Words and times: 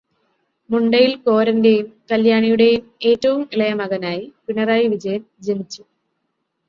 മുണ്ടയിൽ 0.69 1.11
കോരന്റെയും 1.17 1.87
കല്ല്യാണിയുടെയും 2.11 2.81
ഏറ്റവും 3.01 3.47
ഇളയ 3.53 3.73
മകനായി 3.73 4.25
പിണറായി 4.47 4.87
വിജയൻ 4.87 5.23
ജനിച്ചു. 5.41 5.83